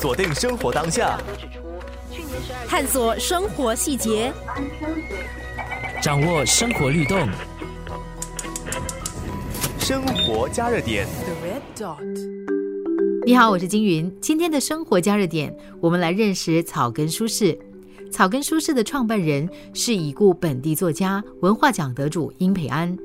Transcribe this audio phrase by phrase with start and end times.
[0.00, 1.18] 锁定生活当下，
[2.68, 4.32] 探索生活细节，
[6.00, 7.28] 掌握生活律动，
[9.80, 11.04] 生活加热点。
[11.24, 11.98] The Red Dot
[13.26, 14.16] 你好，我是金云。
[14.20, 17.58] 今天的生活加热点，我们来认识草根书市。
[18.12, 22.96] 草根书市的创办人是已故本地作家、文化奖得主殷培安。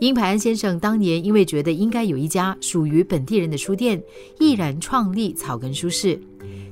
[0.00, 4.02] 殷培安先生当年因为觉得应该有一家属于本地人的书店，
[4.38, 6.18] 毅然创立草根书市。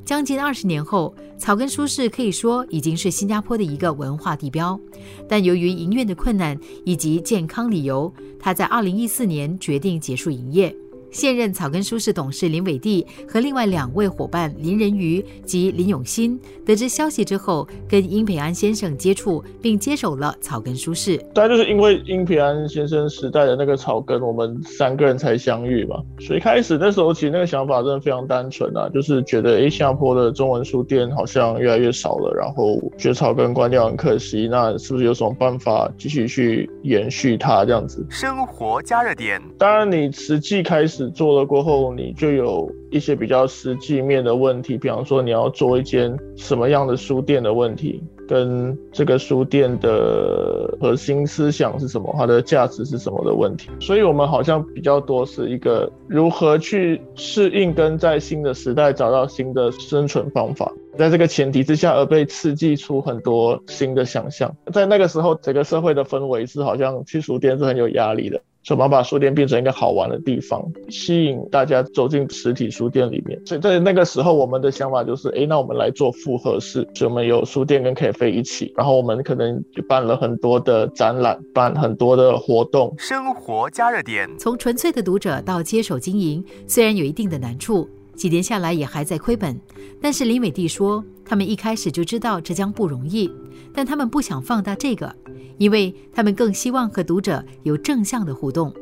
[0.02, 4.80] 将近二十年后，草根书市可以说已经是新加坡的一个文化地标。
[5.28, 10.74] 但由于营运的困难以及健康理由，他在二零一四年决定结束营业。
[11.10, 21.16] 现任草根书市董事林伟地和另外两位伙伴林仁瑜及林永新得知消息之后，跟殷培安先生接触，并接手了草根书市。
[21.34, 25.96] 大概就是因为殷培安先生时代的那个草根，我们三个人才相遇嘛。
[26.20, 38.06] 所以开始那时候其实那个想法真的非常单纯啊，就是觉得诶，新加坡的中文书店好像越来越少了，然后觉得草根关掉很可惜，那是不是有什么办法继续去延续它这样子？
[38.10, 39.40] 生活加热点。
[39.56, 40.98] 当然，你实际开始。
[41.10, 53.70] 做了过后，你就有一些比较实际面的问题，比方说你要做一间什么样的书店的问题，跟这个书店的核心思想是什么，它的价值是什么的问题。
[53.80, 64.54] 所以，我们好像比较多是一个如何去适应跟在新的时代找到新的生存方法，在这个前提之下而被刺激出很多新的想象。
[64.72, 68.40] 在那个时候，整个社会的氛围是好像去书店是很有压力的。
[68.68, 73.40] 怎么把书店变成一个好玩的地方，吸引大家走进实体书店里面？
[73.46, 82.94] 所以在那个时候，我们的想法就是，哎，那我们来做复合式，所以我们有书店跟 cafe 一起，然后我们可能就办了很多的展览，办很多的活动。
[82.98, 87.88] 生活加热点，从纯粹的读者到接手经营，虽然有一定的难处。
[88.18, 89.58] 几年下来也还在亏本，
[90.02, 93.30] 但是林伟弟说，他们一开始就知道这将不容易，
[93.72, 95.14] 但他们不想放大这个，
[95.56, 98.74] 因为他们更希望和读者有正向的互动。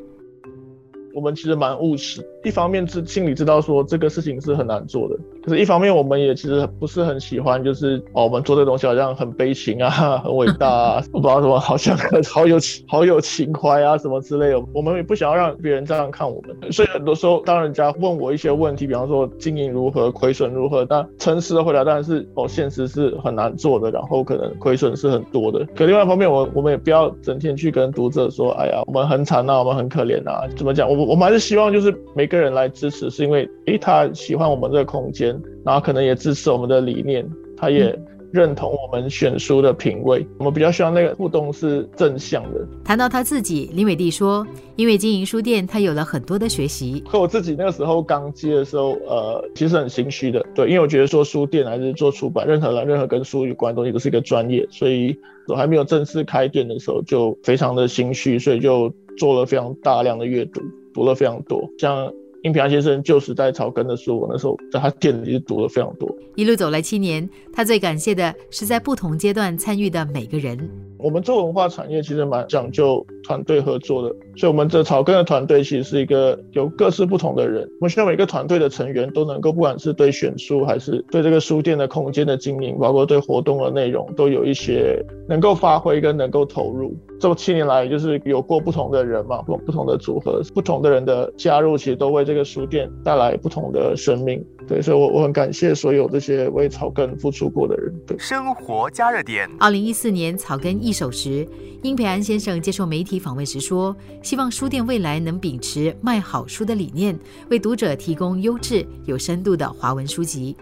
[1.16, 9.88] 我们其实蛮务实，一方面是心里知道说这个事情是很难做的，可是一方面我们也其实不是很喜欢，就是哦我们做这个东西好像很悲情啊，
[10.22, 11.96] 很伟大啊，不知道什么好像
[12.30, 25.66] 好有好有情怀啊什么之类的，我们也不想要让别人这样看我们，所以很多时候当人家问我一些问题，比方说经营如何、亏损如何，但诚实的回答当然是哦现实是很难做的，然后可能亏损是很多的。
[25.74, 31.05] 可另外一方面，我我们也不要整天去跟读者说，哎呀我们很惨啊，我们很可怜啊，怎么讲我不。
[31.06, 37.24] 我们还是希望就是每个人来支持，是因为诶他喜欢我们这个空间，然后可能也支持我们的理念，
[37.56, 37.96] 他也
[38.32, 40.26] 认同我们选书的品味。
[40.38, 42.66] 我们比较希望那个互动是正向的。
[42.84, 47.02] 谈到他自己，林伟弟说，因为经营书店，他有了很多的学习。
[47.06, 55.16] 和我自己那个时候刚接的时候，呃，其实很心虚的，对，因为我觉得说书店还是做出版，任何人任何跟书有关的东西都是一个专业，所以
[55.46, 60.60] 我还没有正式开店的时候就非常的心虚，所以就做了非常大量的阅读。
[60.96, 62.10] 读了非常多，像
[62.42, 66.08] 殷平安先生旧时代草根的书，我那时候在他店里读了非常多。
[66.34, 70.58] 一路走来七年，他最感谢的是在不同阶段参与的每个人。
[70.98, 77.62] 我们做文化产业其实蛮讲究团队合作的，所以我们这草根的团队其实是一个有各式不同的人。
[77.80, 86.94] 我们希望每个团队的成员都能够，不管是对选书，还是对这个书店的空间的经营，包括对活动的内容，都有一些能够发挥跟能够投入。
[87.18, 94.44] 这七年来，就是有过不同的人嘛，不不同的组合，不同的人的加入，其实都为这个书店带来不同的生命。
[94.68, 97.94] 对，所以我我很感谢所有这些为草根付出过的人。
[98.06, 99.48] 对，生活加热点。
[99.58, 101.46] 二零一四年草根一手时，
[101.82, 107.16] 殷培安先生接受媒体访问时说，希望书店未来能秉持卖好书的理念，
[107.48, 110.56] 为读者提供优质有深度的华文书籍。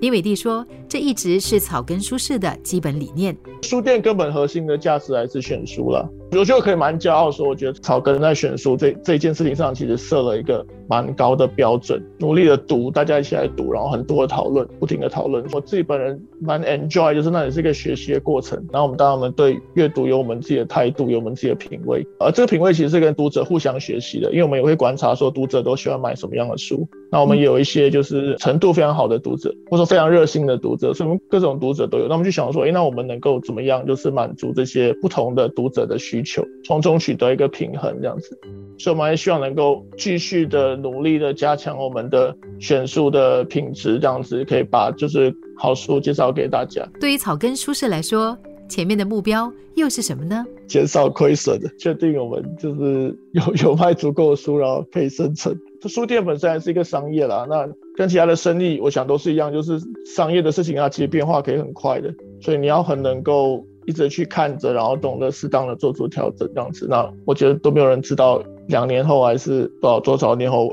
[0.00, 3.36] 李伟弟说：“这一直是草根书市的基本理念。
[3.62, 6.10] 书店根本核心的价值还是选书了。
[6.38, 15.44] 我觉得可以蛮骄傲说，我觉得草根在选书这这件事情上，其实设了一个蛮高的标准，努力的读，大家一起来读，然后很多的讨论，不停的讨论。
[15.52, 18.58] 我自己本人蛮 enjoy，就是那也是一个学习的过程。
[18.72, 22.02] 然后我们当然我们对阅读有我们自己的态度，有我们自己的品味。
[22.18, 26.88] 而这个品味其实是跟读者互相学习的，因为我们也会观察说读者都喜欢买什么样的书。
[27.10, 32.06] 那我们也有一些就是程度非常好的读者，或者说非常热心的读者，所以我们各种读者都有。
[32.08, 38.38] 那我们就想说，哎，那我们能够怎么样，就是满足这些不同的读者的需求，从中取得一个平衡，这样子。
[38.78, 46.84] 所以我们还希望能够继续的努力的加强我们的选书的品质，这样子可以把就是好书介绍给大家。
[47.00, 48.36] 对于草根书市来说，
[48.68, 50.44] 前面的目标又是什么呢？
[50.66, 55.56] 减少亏损的，确定我们就是有 有卖足够的书，然后可以生存。
[55.88, 66.86] 书店本身还是一个商业啦，那跟其他的生意，我想都是一样，就是商业的事情啊，其实变化可以很快的，所以你要很能够一直去看着，然后懂得适当的做出调整，这样子。
[66.88, 70.72] 那我觉得都没有人知道两年后还是多少多少年后。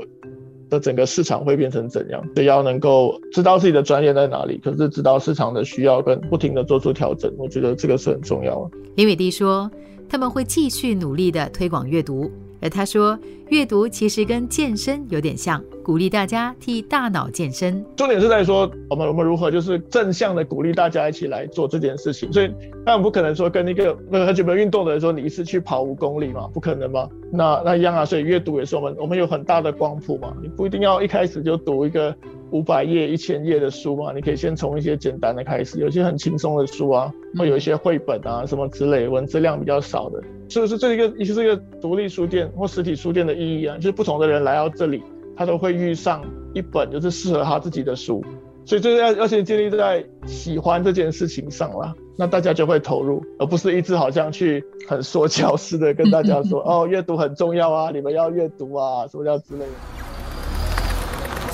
[0.70, 2.24] 的整个市场会变成怎样？
[2.32, 8.78] 所以要能够知道自己的专业在哪里，可是知道市场的需要，跟不停的做出调整，我觉得这个是很重要的。
[8.94, 9.68] 林伟弟说，
[10.10, 12.28] 他们会继续努力的推广阅读。
[12.62, 13.18] 而他说，
[13.48, 17.82] 阅读其实跟健身有点像，鼓励大家替大脑健身。
[17.96, 22.30] 重点是在说，我们我们如何就是正向的鼓励大家一起来做这件事情。
[22.30, 22.48] 所以
[22.84, 27.08] 当然不可能说跟一个很久没有运动的人说，你一次去跑五公里嘛，不可能嘛。
[27.32, 28.04] 那那一样啊。
[28.04, 32.14] 所以阅读也是我们我们有很大的光谱嘛，你不一定要一开始就读一个。
[32.52, 40.22] 五百页、一千页的书嘛，你可以先从一些简单的开始，有些很轻松的书啊，会有一些绘本啊什么之类，文字量比较少的。
[40.48, 43.76] 是不是这一个，也是这个独立书店或实体书店的意义啊？
[43.76, 45.02] 就是不同的人来到这里，
[45.36, 46.24] 他都会遇上
[46.54, 48.24] 一本就是适合他自己的书，
[48.64, 60.09] 所以这个要要先建立在喜欢这件事情上啦，那大家就会投入，而不是一直好像去很说教似的跟大家说 哦，阅读很重要啊，你们要阅读啊，什么叫之类的。